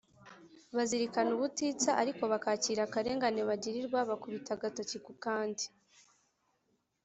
bazirikana 0.75 1.29
ubutitsa 1.33 1.91
ariko 2.01 2.21
bakakira 2.31 2.81
akarengane 2.87 3.41
bagirirwa 3.49 3.99
bakubita 4.09 4.51
agatoki 4.53 4.97
ku 5.05 5.13
kandi. 5.25 5.63